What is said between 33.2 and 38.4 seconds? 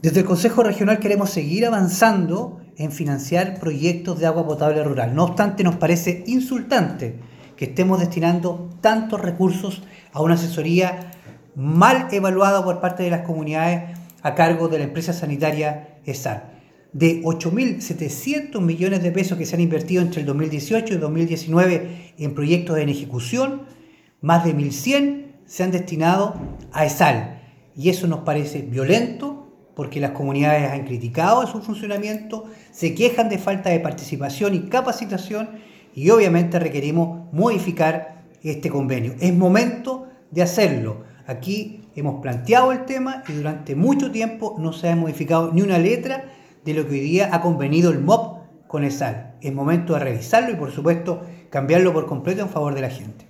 de falta de participación y capacitación y obviamente requerimos modificar